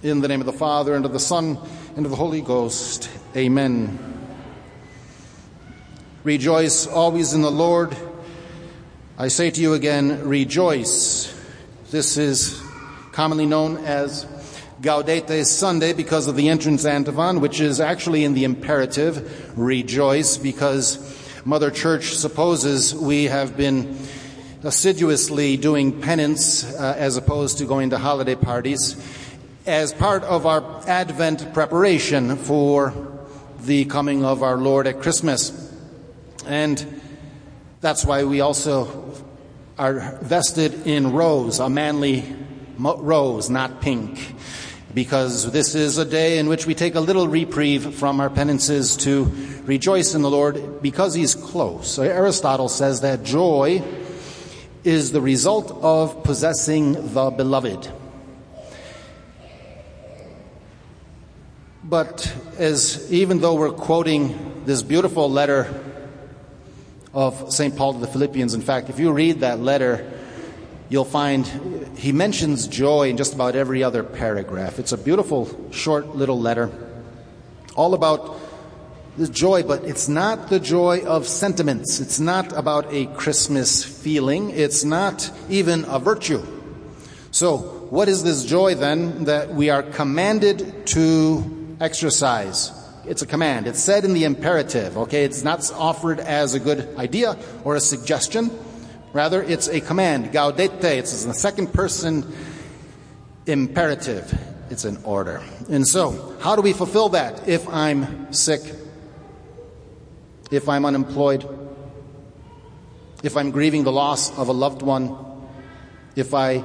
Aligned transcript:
In 0.00 0.20
the 0.20 0.28
name 0.28 0.38
of 0.38 0.46
the 0.46 0.52
Father, 0.52 0.94
and 0.94 1.04
of 1.04 1.12
the 1.12 1.18
Son, 1.18 1.58
and 1.96 2.06
of 2.06 2.10
the 2.12 2.16
Holy 2.16 2.40
Ghost. 2.40 3.10
Amen. 3.36 3.98
Rejoice 6.22 6.86
always 6.86 7.34
in 7.34 7.42
the 7.42 7.50
Lord. 7.50 7.96
I 9.18 9.26
say 9.26 9.50
to 9.50 9.60
you 9.60 9.74
again, 9.74 10.28
rejoice. 10.28 11.36
This 11.90 12.16
is 12.16 12.62
commonly 13.10 13.44
known 13.44 13.78
as 13.78 14.24
Gaudete 14.80 15.44
Sunday 15.44 15.92
because 15.94 16.28
of 16.28 16.36
the 16.36 16.48
entrance 16.48 16.84
antiphon, 16.84 17.40
which 17.40 17.58
is 17.58 17.80
actually 17.80 18.22
in 18.22 18.34
the 18.34 18.44
imperative, 18.44 19.58
rejoice, 19.58 20.36
because 20.38 21.44
Mother 21.44 21.72
Church 21.72 22.14
supposes 22.14 22.94
we 22.94 23.24
have 23.24 23.56
been 23.56 23.98
assiduously 24.62 25.56
doing 25.56 26.00
penance 26.00 26.72
uh, 26.74 26.94
as 26.96 27.16
opposed 27.16 27.58
to 27.58 27.64
going 27.64 27.90
to 27.90 27.98
holiday 27.98 28.36
parties 28.36 28.94
as 29.68 29.92
part 29.92 30.24
of 30.24 30.46
our 30.46 30.64
Advent 30.88 31.52
preparation 31.52 32.36
for 32.36 32.94
the 33.60 33.84
coming 33.84 34.24
of 34.24 34.42
our 34.42 34.56
Lord 34.56 34.86
at 34.86 35.02
Christmas. 35.02 35.70
And 36.46 37.02
that's 37.82 38.02
why 38.02 38.24
we 38.24 38.40
also 38.40 39.12
are 39.78 40.18
vested 40.22 40.86
in 40.86 41.12
rose, 41.12 41.60
a 41.60 41.68
manly 41.68 42.24
rose, 42.78 43.50
not 43.50 43.82
pink, 43.82 44.34
because 44.94 45.52
this 45.52 45.74
is 45.74 45.98
a 45.98 46.04
day 46.06 46.38
in 46.38 46.48
which 46.48 46.66
we 46.66 46.74
take 46.74 46.94
a 46.94 47.00
little 47.00 47.28
reprieve 47.28 47.94
from 47.94 48.20
our 48.20 48.30
penances 48.30 48.96
to 48.96 49.30
rejoice 49.64 50.14
in 50.14 50.22
the 50.22 50.30
Lord 50.30 50.80
because 50.80 51.12
He's 51.12 51.34
close. 51.34 51.90
So 51.90 52.04
Aristotle 52.04 52.70
says 52.70 53.02
that 53.02 53.22
joy 53.22 53.82
is 54.82 55.12
the 55.12 55.20
result 55.20 55.70
of 55.82 56.24
possessing 56.24 57.12
the 57.12 57.30
beloved. 57.30 57.92
But 61.88 62.30
as 62.58 63.10
even 63.10 63.40
though 63.40 63.54
we're 63.54 63.70
quoting 63.70 64.62
this 64.66 64.82
beautiful 64.82 65.30
letter 65.30 65.72
of 67.14 67.50
St. 67.50 67.74
Paul 67.74 67.94
to 67.94 68.00
the 68.00 68.06
Philippians, 68.06 68.52
in 68.52 68.60
fact, 68.60 68.90
if 68.90 68.98
you 68.98 69.10
read 69.10 69.40
that 69.40 69.58
letter, 69.60 70.12
you'll 70.90 71.06
find 71.06 71.46
he 71.96 72.12
mentions 72.12 72.68
joy 72.68 73.08
in 73.08 73.16
just 73.16 73.32
about 73.32 73.56
every 73.56 73.82
other 73.82 74.02
paragraph. 74.02 74.78
It's 74.78 74.92
a 74.92 74.98
beautiful, 74.98 75.48
short 75.72 76.14
little 76.14 76.38
letter, 76.38 76.70
all 77.74 77.94
about 77.94 78.38
this 79.16 79.30
joy, 79.30 79.62
but 79.62 79.84
it's 79.84 80.08
not 80.08 80.50
the 80.50 80.60
joy 80.60 81.06
of 81.06 81.26
sentiments. 81.26 82.00
It's 82.00 82.20
not 82.20 82.52
about 82.52 82.92
a 82.92 83.06
Christmas 83.06 83.82
feeling. 83.82 84.50
It's 84.50 84.84
not 84.84 85.30
even 85.48 85.86
a 85.86 85.98
virtue. 85.98 86.44
So, 87.30 87.56
what 87.88 88.08
is 88.08 88.24
this 88.24 88.44
joy 88.44 88.74
then 88.74 89.24
that 89.24 89.54
we 89.54 89.70
are 89.70 89.82
commanded 89.82 90.86
to 90.88 91.57
exercise. 91.80 92.72
It's 93.06 93.22
a 93.22 93.26
command. 93.26 93.66
It's 93.66 93.80
said 93.80 94.04
in 94.04 94.12
the 94.12 94.24
imperative, 94.24 94.96
okay? 94.98 95.24
It's 95.24 95.42
not 95.42 95.70
offered 95.72 96.20
as 96.20 96.54
a 96.54 96.60
good 96.60 96.96
idea 96.96 97.36
or 97.64 97.74
a 97.74 97.80
suggestion. 97.80 98.50
Rather, 99.12 99.42
it's 99.42 99.68
a 99.68 99.80
command. 99.80 100.32
Gaudete. 100.32 100.84
It's 100.84 101.22
in 101.22 101.28
the 101.28 101.34
second 101.34 101.72
person 101.72 102.30
imperative. 103.46 104.36
It's 104.70 104.84
an 104.84 104.98
order. 105.04 105.42
And 105.70 105.86
so, 105.86 106.36
how 106.40 106.56
do 106.56 106.62
we 106.62 106.74
fulfill 106.74 107.10
that 107.10 107.48
if 107.48 107.66
I'm 107.68 108.32
sick? 108.32 108.60
If 110.50 110.68
I'm 110.68 110.84
unemployed? 110.84 111.48
If 113.22 113.36
I'm 113.36 113.50
grieving 113.50 113.84
the 113.84 113.92
loss 113.92 114.36
of 114.36 114.48
a 114.48 114.52
loved 114.52 114.82
one? 114.82 115.16
If 116.14 116.34
I 116.34 116.62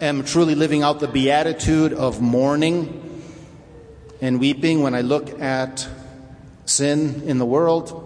am 0.00 0.24
truly 0.24 0.54
living 0.54 0.82
out 0.82 1.00
the 1.00 1.08
beatitude 1.08 1.92
of 1.92 2.20
mourning 2.22 3.05
and 4.20 4.40
weeping 4.40 4.82
when 4.82 4.94
I 4.94 5.02
look 5.02 5.40
at 5.40 5.86
sin 6.64 7.22
in 7.26 7.38
the 7.38 7.46
world, 7.46 8.02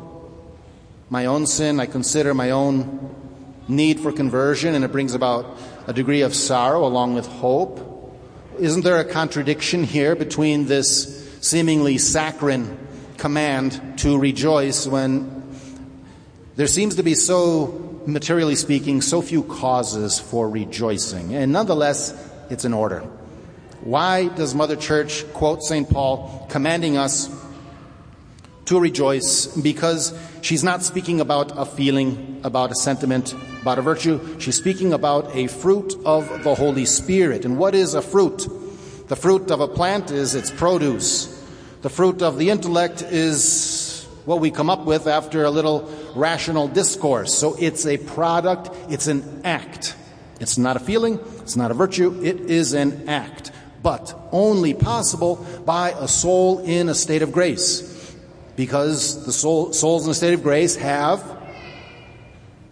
my 1.09 1.27
own 1.27 1.47
sin, 1.47 1.81
I 1.81 1.87
consider 1.87 2.35
my 2.35 2.51
own 2.51 3.15
need 3.69 4.01
for 4.01 4.13
conversion, 4.13 4.75
and 4.75 4.85
it 4.85 4.93
brings 4.93 5.15
about 5.15 5.59
a 5.87 5.93
degree 5.93 6.23
of 6.23 6.35
sorrow 6.35 6.85
along 6.85 7.15
with 7.15 7.27
hope. 7.27 7.87
Isn't 8.59 8.83
there 8.83 8.99
a 8.99 9.05
contradiction 9.05 9.85
here 9.85 10.15
between 10.15 10.67
this 10.67 11.39
seemingly 11.41 11.99
saccharine 11.99 12.79
command 13.17 13.99
to 13.99 14.19
rejoice 14.19 14.87
when 14.87 15.43
there 16.57 16.67
seems 16.67 16.97
to 16.97 17.03
be 17.03 17.15
so, 17.15 18.03
materially 18.07 18.57
speaking, 18.57 19.01
so 19.01 19.23
few 19.23 19.43
causes 19.43 20.19
for 20.19 20.49
rejoicing? 20.49 21.35
And 21.35 21.53
nonetheless, 21.53 22.15
it's 22.51 22.65
an 22.65 22.75
order. 22.75 23.09
Why 23.83 24.29
does 24.29 24.55
Mother 24.55 24.77
Church 24.77 25.25
quote 25.33 25.63
St. 25.63 25.89
Paul 25.89 26.47
commanding 26.51 26.99
us 26.99 27.31
to 28.67 28.79
rejoice? 28.79 29.47
Because 29.47 30.13
she's 30.43 30.63
not 30.63 30.83
speaking 30.83 31.19
about 31.19 31.57
a 31.57 31.65
feeling, 31.65 32.43
about 32.45 32.73
a 32.73 32.75
sentiment, 32.75 33.35
about 33.63 33.79
a 33.79 33.83
virtue. 33.83 34.39
She's 34.39 34.57
speaking 34.57 34.93
about 34.93 35.35
a 35.35 35.47
fruit 35.47 35.95
of 36.05 36.45
the 36.45 36.55
Holy 36.55 36.85
Spirit. 36.85 37.47
And 37.47 37.57
what 37.57 37.75
is 37.75 37.95
a 37.95 38.03
fruit? 38.03 38.47
The 39.09 39.17
fruit 39.17 39.51
of 39.51 39.61
a 39.61 39.69
plant 39.69 40.11
is 40.11 40.35
its 40.35 40.51
produce. 40.51 41.29
The 41.81 41.89
fruit 41.89 42.21
of 42.21 42.37
the 42.37 42.51
intellect 42.51 43.01
is 43.01 44.07
what 44.27 44.41
we 44.41 44.51
come 44.51 44.69
up 44.69 44.85
with 44.85 45.07
after 45.07 45.45
a 45.45 45.51
little 45.51 45.91
rational 46.15 46.69
discourse. 46.69 47.33
So 47.35 47.57
it's 47.59 47.87
a 47.87 47.97
product, 47.97 48.69
it's 48.91 49.07
an 49.07 49.41
act. 49.43 49.97
It's 50.39 50.59
not 50.59 50.77
a 50.77 50.81
feeling, 50.81 51.19
it's 51.39 51.57
not 51.57 51.71
a 51.71 51.75
virtue, 51.75 52.21
it 52.23 52.41
is 52.41 52.75
an 52.75 53.09
act 53.09 53.53
but 53.83 54.15
only 54.33 54.75
possible 54.75 55.37
by 55.65 55.91
a 55.91 56.09
soul 56.09 56.59
in 56.61 56.89
a 56.89 56.95
state 56.95 57.23
of 57.23 57.33
grace. 57.33 58.15
Because 58.57 59.25
the 59.25 59.33
soul, 59.33 59.73
souls 59.73 60.05
in 60.05 60.11
a 60.11 60.15
state 60.15 60.35
of 60.35 60.43
grace 60.43 60.77
have 60.77 61.39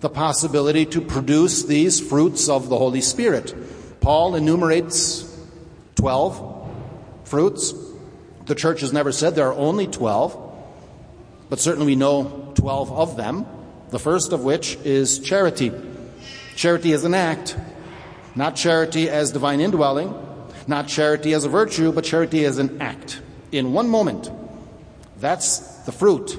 the 0.01 0.09
possibility 0.09 0.87
to 0.87 1.01
produce 1.01 1.65
these 1.65 2.01
fruits 2.01 2.49
of 2.49 2.69
the 2.69 2.77
Holy 2.77 3.01
Spirit. 3.01 3.55
Paul 4.01 4.35
enumerates 4.35 5.25
12 5.97 6.71
fruits. 7.25 7.75
The 8.47 8.55
church 8.55 8.81
has 8.83 8.93
never 8.93 9.13
said 9.13 9.35
there 9.35 9.49
are 9.49 9.55
only 9.55 9.87
12, 9.87 10.57
but 11.49 11.59
certainly 11.59 11.87
we 11.87 11.97
know 11.97 12.53
12 12.55 12.93
of 12.93 13.17
them. 13.17 13.47
The 13.91 13.99
first 13.99 14.33
of 14.33 14.45
which 14.45 14.77
is 14.85 15.19
charity. 15.19 15.73
Charity 16.55 16.93
is 16.93 17.05
an 17.05 17.15
act, 17.15 17.57
not 18.35 18.55
charity 18.55 19.09
as 19.09 19.33
divine 19.33 19.61
indwelling, 19.61 20.15
not 20.69 20.89
charity 20.89 21.33
as 21.33 21.45
a 21.45 21.49
virtue, 21.49 21.93
but 21.93 22.05
charity 22.05 22.45
as 22.45 22.59
an 22.59 22.81
act. 22.81 23.21
In 23.51 23.73
one 23.73 23.89
moment. 23.89 24.31
That's 25.19 25.59
the 25.85 25.93
fruit. 25.93 26.39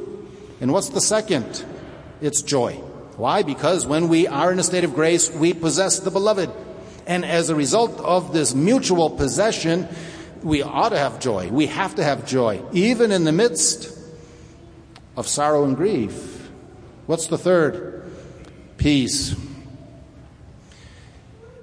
And 0.61 0.71
what's 0.71 0.89
the 0.89 1.01
second? 1.01 1.65
It's 2.21 2.41
joy. 2.41 2.73
Why? 3.17 3.43
Because 3.43 3.85
when 3.85 4.07
we 4.07 4.27
are 4.27 4.51
in 4.51 4.59
a 4.59 4.63
state 4.63 4.83
of 4.83 4.93
grace, 4.93 5.29
we 5.29 5.53
possess 5.53 5.99
the 5.99 6.11
beloved. 6.11 6.49
And 7.07 7.25
as 7.25 7.49
a 7.49 7.55
result 7.55 7.99
of 7.99 8.33
this 8.33 8.53
mutual 8.53 9.09
possession, 9.09 9.87
we 10.43 10.61
ought 10.61 10.89
to 10.89 10.97
have 10.97 11.19
joy. 11.19 11.49
We 11.49 11.67
have 11.67 11.95
to 11.95 12.03
have 12.03 12.25
joy, 12.25 12.63
even 12.71 13.11
in 13.11 13.23
the 13.23 13.31
midst 13.31 13.97
of 15.17 15.27
sorrow 15.27 15.65
and 15.65 15.75
grief. 15.75 16.49
What's 17.07 17.27
the 17.27 17.37
third? 17.37 18.09
Peace. 18.77 19.35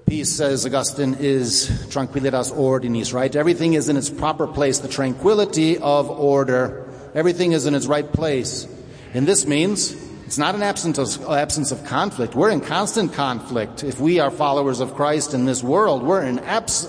Peace, 0.06 0.32
says 0.32 0.64
Augustine, 0.64 1.16
is 1.18 1.68
tranquilitas 1.88 2.52
ordinis, 2.54 3.12
right? 3.12 3.34
Everything 3.34 3.74
is 3.74 3.88
in 3.88 3.96
its 3.96 4.08
proper 4.08 4.46
place, 4.46 4.78
the 4.78 4.86
tranquility 4.86 5.78
of 5.78 6.08
order. 6.08 6.88
Everything 7.12 7.50
is 7.50 7.66
in 7.66 7.74
its 7.74 7.86
right 7.86 8.12
place. 8.12 8.68
And 9.14 9.26
this 9.26 9.48
means 9.48 9.96
it's 10.24 10.38
not 10.38 10.54
an 10.54 10.62
absence 10.62 10.98
of, 10.98 11.28
absence 11.28 11.72
of 11.72 11.84
conflict. 11.86 12.36
We're 12.36 12.50
in 12.50 12.60
constant 12.60 13.14
conflict. 13.14 13.82
If 13.82 13.98
we 13.98 14.20
are 14.20 14.30
followers 14.30 14.78
of 14.78 14.94
Christ 14.94 15.34
in 15.34 15.44
this 15.44 15.64
world, 15.64 16.04
we're 16.04 16.22
in, 16.22 16.38
abs, 16.38 16.86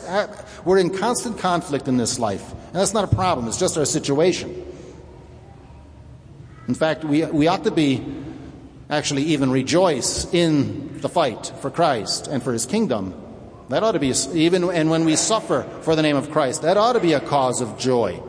we're 0.63 0.77
in 0.77 0.95
constant 0.95 1.39
conflict 1.39 1.87
in 1.87 1.97
this 1.97 2.19
life. 2.19 2.51
And 2.67 2.75
that's 2.75 2.93
not 2.93 3.11
a 3.11 3.15
problem, 3.15 3.47
it's 3.47 3.57
just 3.57 3.79
our 3.79 3.85
situation. 3.85 4.63
In 6.67 6.75
fact, 6.75 7.03
we, 7.03 7.25
we 7.25 7.47
ought 7.47 7.63
to 7.63 7.71
be 7.71 8.05
actually 8.89 9.23
even 9.23 9.51
rejoice 9.51 10.31
in 10.33 10.99
the 11.01 11.09
fight 11.09 11.51
for 11.61 11.69
Christ 11.69 12.27
and 12.27 12.41
for 12.41 12.53
his 12.53 12.65
kingdom. 12.65 13.13
That 13.69 13.83
ought 13.83 13.93
to 13.93 13.99
be, 13.99 14.13
even 14.33 14.69
and 14.69 14.89
when 14.89 15.03
we 15.03 15.15
suffer 15.17 15.63
for 15.81 15.95
the 15.95 16.01
name 16.01 16.15
of 16.15 16.31
Christ, 16.31 16.61
that 16.61 16.77
ought 16.77 16.93
to 16.93 17.01
be 17.01 17.13
a 17.13 17.19
cause 17.19 17.59
of 17.59 17.77
joy 17.77 18.21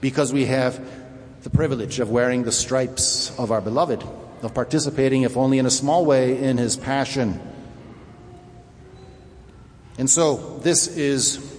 because 0.00 0.32
we 0.32 0.46
have 0.46 0.80
the 1.42 1.50
privilege 1.50 2.00
of 2.00 2.10
wearing 2.10 2.44
the 2.44 2.52
stripes 2.52 3.38
of 3.38 3.52
our 3.52 3.60
beloved, 3.60 4.02
of 4.42 4.54
participating, 4.54 5.22
if 5.22 5.36
only 5.36 5.58
in 5.58 5.66
a 5.66 5.70
small 5.70 6.06
way, 6.06 6.42
in 6.42 6.56
his 6.56 6.76
passion. 6.76 7.38
And 9.98 10.08
so, 10.08 10.58
this 10.62 10.88
is 10.88 11.54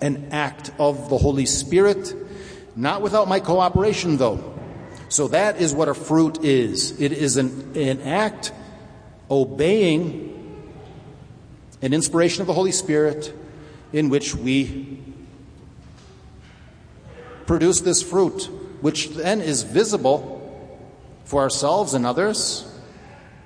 an 0.00 0.28
act 0.32 0.72
of 0.78 1.08
the 1.08 1.16
Holy 1.16 1.46
Spirit, 1.46 2.12
not 2.74 3.02
without 3.02 3.28
my 3.28 3.40
cooperation, 3.40 4.16
though. 4.16 4.55
So 5.08 5.28
that 5.28 5.60
is 5.60 5.72
what 5.72 5.88
a 5.88 5.94
fruit 5.94 6.44
is. 6.44 7.00
It 7.00 7.12
is 7.12 7.36
an, 7.36 7.76
an 7.76 8.02
act 8.02 8.52
obeying 9.30 10.32
an 11.82 11.92
inspiration 11.92 12.40
of 12.40 12.46
the 12.46 12.54
Holy 12.54 12.72
Spirit 12.72 13.32
in 13.92 14.08
which 14.08 14.34
we 14.34 14.98
produce 17.46 17.80
this 17.80 18.02
fruit, 18.02 18.50
which 18.80 19.10
then 19.10 19.40
is 19.40 19.62
visible 19.62 20.34
for 21.24 21.42
ourselves 21.42 21.94
and 21.94 22.04
others. 22.04 22.66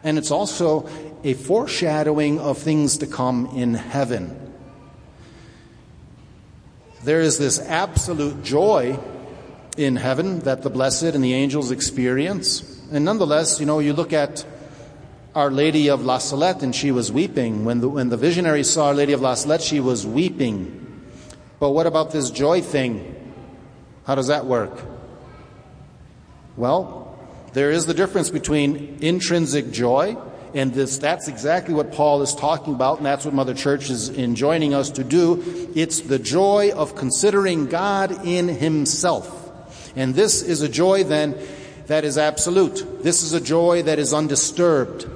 And 0.03 0.17
it's 0.17 0.31
also 0.31 0.89
a 1.23 1.35
foreshadowing 1.35 2.41
of 2.41 2.57
things 2.57 2.99
to 2.99 3.07
come 3.07 3.47
in 3.55 3.75
heaven. 3.75 4.37
There 7.05 7.21
is 7.21 7.39
this 7.39 7.59
absolute 7.59 8.43
joy 8.43 8.99
in 9.77 9.97
heaven 9.97 10.41
that 10.41 10.63
the 10.63 10.71
blessed 10.71 11.15
and 11.15 11.23
the 11.23 11.35
angels 11.35 11.71
experience. 11.71 12.63
And 12.93 13.05
nonetheless, 13.05 13.61
you 13.61 13.67
know, 13.67 13.79
you 13.79 13.93
look 13.93 14.13
at 14.13 14.45
Our 15.35 15.51
Lady 15.51 15.89
of 15.89 16.05
La 16.05 16.19
Salette 16.19 16.63
and 16.63 16.75
she 16.75 16.91
was 16.91 17.13
weeping. 17.13 17.65
When 17.65 17.81
the, 17.81 17.89
when 17.89 18.09
the 18.09 18.17
visionary 18.17 18.65
saw 18.65 18.89
Our 18.89 18.95
Lady 18.95 19.13
of 19.13 19.21
La 19.21 19.35
Salette, 19.35 19.63
she 19.63 19.81
was 19.81 20.07
weeping. 20.07 20.77
But 21.59 21.71
what 21.71 21.87
about 21.87 22.11
this 22.11 22.31
joy 22.31 22.61
thing? 22.61 23.17
How 24.05 24.15
does 24.15 24.29
that 24.29 24.47
work? 24.47 24.81
Well, 26.57 27.19
there 27.53 27.71
is 27.71 27.87
the 27.87 27.95
difference 27.95 28.31
between 28.31 28.99
intrinsic 29.01 29.71
joy 29.71 30.17
and 30.55 30.75
this, 30.75 30.99
that's 30.99 31.29
exactly 31.29 31.75
what 31.75 31.93
Paul 31.93 32.23
is 32.23 32.35
talking 32.35 32.75
about, 32.75 32.99
and 32.99 33.07
that's 33.07 33.25
what 33.25 33.35
Mother 33.35 33.55
Church 33.55 33.89
is 33.91 34.11
enjoining 34.11 34.75
us 34.75 34.91
to 34.91 35.05
do. 35.05 35.71
It's 35.75 36.01
the 36.01 36.19
joy 36.19 36.73
of 36.75 36.97
considering 36.97 37.67
God 37.67 38.27
in 38.27 38.49
Himself. 38.49 39.40
And 39.97 40.15
this 40.15 40.43
is 40.43 40.63
a 40.63 40.69
joy 40.69 41.05
then 41.05 41.37
that 41.87 42.05
is 42.05 42.19
absolute. 42.19 43.03
This 43.03 43.23
is 43.23 43.33
a 43.33 43.41
joy 43.41 43.83
that 43.83 43.99
is 43.99 44.15
undisturbed. 44.15 45.09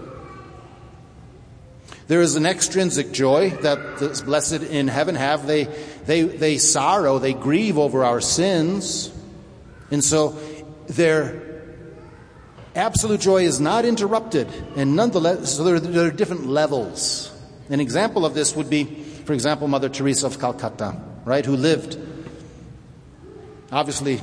There 2.07 2.21
is 2.21 2.37
an 2.37 2.45
extrinsic 2.45 3.13
joy 3.13 3.51
that 3.63 3.99
the 3.99 4.23
blessed 4.25 4.63
in 4.65 4.89
heaven 4.89 5.15
have. 5.15 5.47
They, 5.47 5.65
they, 6.05 6.23
they 6.23 6.59
sorrow, 6.59 7.19
they 7.19 7.33
grieve 7.33 7.79
over 7.79 8.05
our 8.05 8.21
sins. 8.21 9.11
And 9.91 10.05
so 10.05 10.31
their 10.87 11.41
absolute 12.75 13.21
joy 13.21 13.45
is 13.45 13.61
not 13.61 13.85
interrupted. 13.85 14.49
And 14.77 14.97
nonetheless, 14.97 15.57
so 15.57 15.65
there, 15.65 15.81
there 15.81 16.09
are 16.09 16.11
different 16.11 16.47
levels. 16.47 17.33
An 17.71 17.81
example 17.81 18.27
of 18.27 18.35
this 18.35 18.55
would 18.55 18.69
be, 18.69 18.85
for 19.25 19.33
example, 19.33 19.69
Mother 19.69 19.89
Teresa 19.89 20.27
of 20.27 20.39
Calcutta, 20.39 21.01
right, 21.25 21.47
who 21.47 21.57
lived 21.57 21.97
obviously 23.73 24.21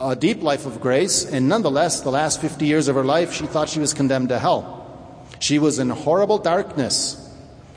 a 0.00 0.16
deep 0.16 0.42
life 0.42 0.66
of 0.66 0.80
grace, 0.80 1.24
and 1.24 1.48
nonetheless, 1.48 2.00
the 2.00 2.10
last 2.10 2.40
50 2.40 2.66
years 2.66 2.88
of 2.88 2.94
her 2.94 3.04
life, 3.04 3.32
she 3.32 3.46
thought 3.46 3.68
she 3.68 3.80
was 3.80 3.94
condemned 3.94 4.30
to 4.30 4.38
hell. 4.38 5.26
She 5.40 5.58
was 5.58 5.78
in 5.78 5.90
horrible 5.90 6.38
darkness. 6.38 7.16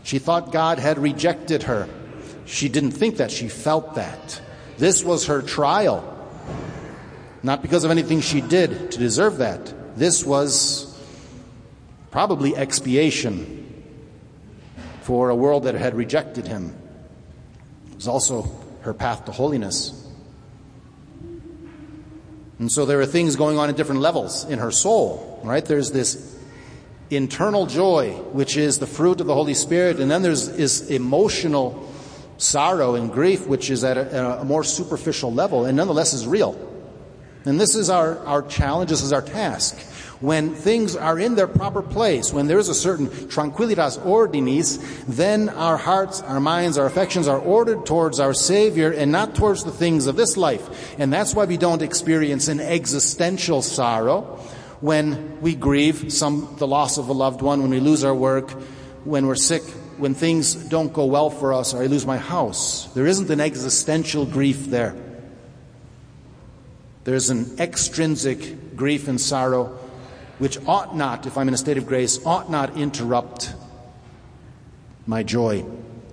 She 0.03 0.19
thought 0.19 0.51
God 0.51 0.79
had 0.79 0.97
rejected 0.97 1.63
her. 1.63 1.87
She 2.45 2.69
didn't 2.69 2.91
think 2.91 3.17
that, 3.17 3.31
she 3.31 3.47
felt 3.47 3.95
that. 3.95 4.41
This 4.77 5.03
was 5.03 5.27
her 5.27 5.41
trial. 5.41 6.07
Not 7.43 7.61
because 7.61 7.83
of 7.83 7.91
anything 7.91 8.21
she 8.21 8.41
did 8.41 8.91
to 8.91 8.99
deserve 8.99 9.37
that. 9.37 9.73
This 9.97 10.25
was 10.25 10.87
probably 12.11 12.55
expiation 12.55 13.83
for 15.01 15.29
a 15.29 15.35
world 15.35 15.63
that 15.63 15.75
had 15.75 15.95
rejected 15.95 16.47
him. 16.47 16.75
It 17.91 17.95
was 17.95 18.07
also 18.07 18.49
her 18.81 18.93
path 18.93 19.25
to 19.25 19.31
holiness. 19.31 20.00
And 22.61 22.71
so 22.71 22.85
there 22.85 23.01
are 23.01 23.07
things 23.07 23.35
going 23.35 23.57
on 23.57 23.69
at 23.69 23.75
different 23.75 24.01
levels 24.01 24.45
in 24.45 24.59
her 24.59 24.69
soul, 24.69 25.41
right? 25.43 25.65
There's 25.65 25.89
this 25.89 26.37
internal 27.09 27.65
joy, 27.65 28.11
which 28.33 28.55
is 28.55 28.77
the 28.77 28.85
fruit 28.85 29.19
of 29.19 29.25
the 29.25 29.33
Holy 29.33 29.55
Spirit, 29.55 29.99
and 29.99 30.11
then 30.11 30.21
there's 30.21 30.47
is 30.47 30.91
emotional 30.91 31.91
sorrow 32.37 32.93
and 32.93 33.11
grief, 33.11 33.47
which 33.47 33.71
is 33.71 33.83
at 33.83 33.97
a, 33.97 34.41
a, 34.41 34.45
more 34.45 34.63
superficial 34.63 35.33
level, 35.33 35.65
and 35.65 35.75
nonetheless 35.75 36.13
is 36.13 36.27
real. 36.27 36.53
And 37.45 37.59
this 37.59 37.75
is 37.75 37.89
our, 37.89 38.19
our 38.25 38.41
challenge, 38.43 38.89
this 38.89 39.03
is 39.03 39.13
our 39.13 39.21
task. 39.21 39.79
When 40.21 40.53
things 40.53 40.95
are 40.95 41.17
in 41.17 41.33
their 41.33 41.47
proper 41.47 41.81
place, 41.81 42.31
when 42.31 42.45
there 42.45 42.59
is 42.59 42.69
a 42.69 42.75
certain 42.75 43.07
tranquilitas 43.07 43.97
ordinis, 43.99 44.79
then 45.07 45.49
our 45.49 45.77
hearts, 45.77 46.21
our 46.21 46.39
minds, 46.39 46.77
our 46.77 46.85
affections 46.85 47.27
are 47.27 47.39
ordered 47.39 47.87
towards 47.87 48.19
our 48.19 48.33
Savior 48.35 48.91
and 48.91 49.11
not 49.11 49.33
towards 49.33 49.63
the 49.63 49.71
things 49.71 50.05
of 50.05 50.15
this 50.15 50.37
life. 50.37 50.95
And 50.99 51.11
that's 51.11 51.33
why 51.33 51.45
we 51.45 51.57
don't 51.57 51.81
experience 51.81 52.49
an 52.49 52.59
existential 52.59 53.63
sorrow, 53.63 54.39
when 54.81 55.39
we 55.41 55.55
grieve 55.55 56.11
some 56.11 56.55
the 56.57 56.67
loss 56.67 56.97
of 56.97 57.07
a 57.09 57.13
loved 57.13 57.41
one, 57.41 57.61
when 57.61 57.71
we 57.71 57.79
lose 57.79 58.03
our 58.03 58.13
work, 58.13 58.51
when 59.03 59.27
we're 59.27 59.35
sick, 59.35 59.63
when 59.97 60.13
things 60.13 60.55
don't 60.55 60.91
go 60.91 61.05
well 61.05 61.29
for 61.29 61.53
us, 61.53 61.73
or 61.73 61.81
I 61.81 61.85
lose 61.85 62.05
my 62.05 62.17
house. 62.17 62.85
There 62.93 63.05
isn't 63.07 63.29
an 63.29 63.39
existential 63.39 64.25
grief 64.25 64.65
there. 64.65 64.95
There's 67.03 67.29
an 67.29 67.59
extrinsic 67.59 68.75
grief 68.75 69.07
and 69.07 69.19
sorrow 69.19 69.79
which 70.37 70.57
ought 70.65 70.95
not, 70.95 71.25
if 71.27 71.37
I'm 71.37 71.47
in 71.47 71.53
a 71.53 71.57
state 71.57 71.77
of 71.77 71.85
grace, 71.85 72.23
ought 72.25 72.49
not 72.49 72.75
interrupt 72.77 73.53
my 75.05 75.23
joy, 75.23 75.61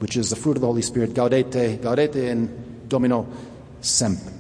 which 0.01 0.17
is 0.17 0.31
the 0.31 0.37
fruit 0.37 0.57
of 0.57 0.61
the 0.61 0.67
Holy 0.67 0.83
Spirit. 0.83 1.15
Gaudete, 1.15 1.79
gaudete 1.79 2.17
in 2.17 2.85
Domino 2.89 3.27
semper. 3.81 4.38